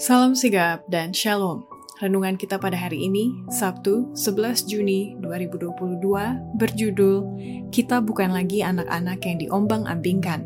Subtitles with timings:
[0.00, 1.68] Salam sigap dan shalom.
[2.00, 6.00] Renungan kita pada hari ini, Sabtu 11 Juni 2022,
[6.56, 7.16] berjudul
[7.68, 10.40] Kita Bukan Lagi Anak-Anak yang Diombang-Ambingkan.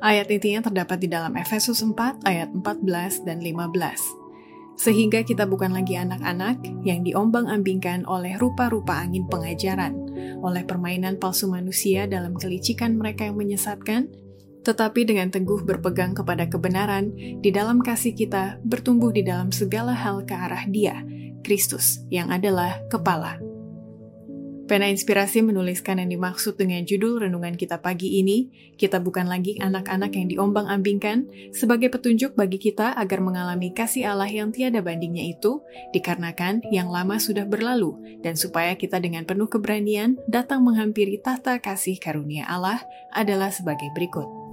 [0.00, 4.80] Ayat intinya terdapat di dalam Efesus 4 ayat 14 dan 15.
[4.80, 9.92] Sehingga kita bukan lagi anak-anak yang diombang-ambingkan oleh rupa-rupa angin pengajaran,
[10.40, 14.08] oleh permainan palsu manusia dalam kelicikan mereka yang menyesatkan,
[14.66, 20.26] tetapi dengan teguh berpegang kepada kebenaran, di dalam kasih kita bertumbuh di dalam segala hal
[20.26, 21.06] ke arah Dia,
[21.46, 23.38] Kristus, yang adalah kepala.
[24.66, 30.10] Pena Inspirasi menuliskan yang dimaksud dengan judul renungan kita pagi ini, kita bukan lagi anak-anak
[30.18, 35.62] yang diombang-ambingkan, sebagai petunjuk bagi kita agar mengalami kasih Allah yang tiada bandingnya itu,
[35.94, 37.94] dikarenakan yang lama sudah berlalu,
[38.26, 42.82] dan supaya kita dengan penuh keberanian datang menghampiri tahta kasih karunia Allah
[43.14, 44.45] adalah sebagai berikut.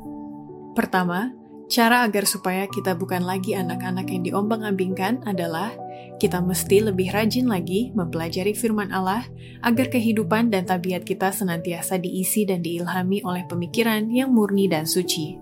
[0.74, 1.30] Pertama,
[1.70, 5.70] cara agar supaya kita bukan lagi anak-anak yang diombang-ambingkan adalah
[6.18, 9.22] kita mesti lebih rajin lagi mempelajari firman Allah
[9.62, 15.38] agar kehidupan dan tabiat kita senantiasa diisi dan diilhami oleh pemikiran yang murni dan suci.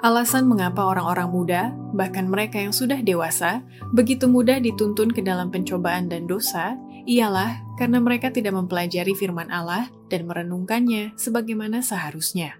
[0.00, 1.62] Alasan mengapa orang-orang muda,
[1.92, 3.60] bahkan mereka yang sudah dewasa,
[3.92, 9.92] begitu mudah dituntun ke dalam pencobaan dan dosa, ialah karena mereka tidak mempelajari firman Allah
[10.08, 12.56] dan merenungkannya sebagaimana seharusnya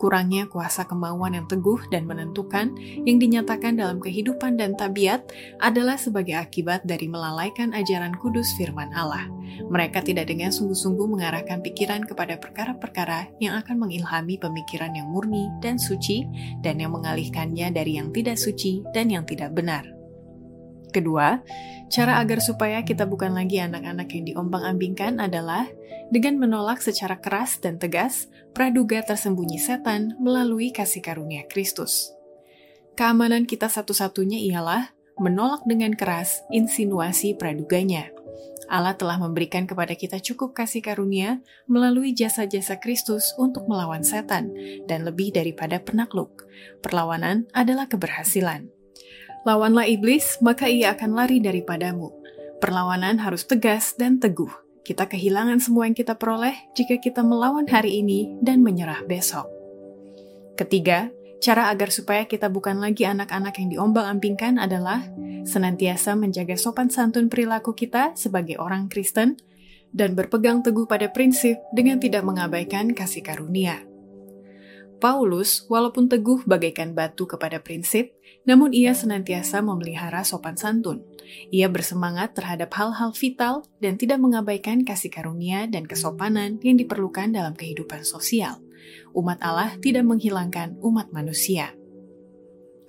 [0.00, 2.72] kurangnya kuasa kemauan yang teguh dan menentukan
[3.04, 5.28] yang dinyatakan dalam kehidupan dan tabiat
[5.60, 9.28] adalah sebagai akibat dari melalaikan ajaran kudus firman Allah.
[9.68, 15.76] Mereka tidak dengan sungguh-sungguh mengarahkan pikiran kepada perkara-perkara yang akan mengilhami pemikiran yang murni dan
[15.76, 16.24] suci
[16.64, 19.99] dan yang mengalihkannya dari yang tidak suci dan yang tidak benar.
[20.90, 21.38] Kedua,
[21.90, 25.70] cara agar supaya kita bukan lagi anak-anak yang diombang-ambingkan adalah
[26.10, 32.10] dengan menolak secara keras dan tegas praduga tersembunyi setan melalui kasih karunia Kristus.
[32.98, 38.10] Keamanan kita satu-satunya ialah menolak dengan keras insinuasi praduganya.
[38.70, 44.54] Allah telah memberikan kepada kita cukup kasih karunia melalui jasa-jasa Kristus untuk melawan setan,
[44.86, 46.46] dan lebih daripada penakluk.
[46.78, 48.79] Perlawanan adalah keberhasilan.
[49.48, 52.12] Lawanlah iblis, maka ia akan lari daripadamu.
[52.60, 54.52] Perlawanan harus tegas dan teguh.
[54.84, 59.48] Kita kehilangan semua yang kita peroleh jika kita melawan hari ini dan menyerah besok.
[60.60, 61.08] Ketiga,
[61.40, 65.08] cara agar supaya kita bukan lagi anak-anak yang diombang-ambingkan adalah
[65.48, 69.40] senantiasa menjaga sopan santun perilaku kita sebagai orang Kristen
[69.90, 73.89] dan berpegang teguh pada prinsip dengan tidak mengabaikan kasih karunia.
[75.00, 78.12] Paulus, walaupun teguh bagaikan batu kepada prinsip,
[78.44, 81.02] namun ia senantiasa memelihara sopan santun.
[81.48, 87.56] Ia bersemangat terhadap hal-hal vital dan tidak mengabaikan kasih karunia dan kesopanan yang diperlukan dalam
[87.56, 88.60] kehidupan sosial.
[89.16, 91.72] Umat Allah tidak menghilangkan umat manusia.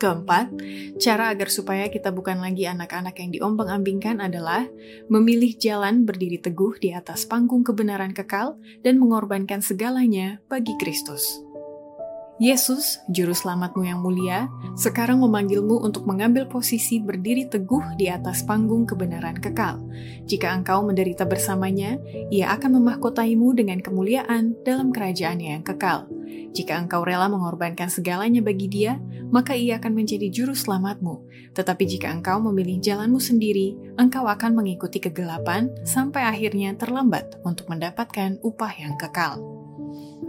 [0.01, 0.49] Keempat,
[0.97, 4.65] cara agar supaya kita bukan lagi anak-anak yang diombang-ambingkan adalah
[5.13, 11.50] memilih jalan berdiri teguh di atas panggung kebenaran kekal dan mengorbankan segalanya bagi Kristus.
[12.41, 18.89] Yesus, Juru Selamatmu yang mulia, sekarang memanggilmu untuk mengambil posisi berdiri teguh di atas panggung
[18.89, 19.77] kebenaran kekal.
[20.25, 22.01] Jika engkau menderita bersamanya,
[22.33, 26.09] ia akan memahkotaimu dengan kemuliaan dalam kerajaannya yang kekal.
[26.49, 28.97] Jika engkau rela mengorbankan segalanya bagi dia,
[29.29, 31.21] maka ia akan menjadi juru selamatmu.
[31.53, 38.41] Tetapi jika engkau memilih jalanmu sendiri, engkau akan mengikuti kegelapan sampai akhirnya terlambat untuk mendapatkan
[38.41, 39.60] upah yang kekal.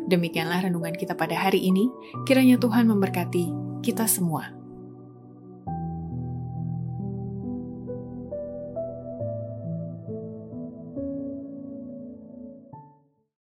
[0.07, 1.91] Demikianlah renungan kita pada hari ini.
[2.25, 3.51] Kiranya Tuhan memberkati
[3.83, 4.62] kita semua.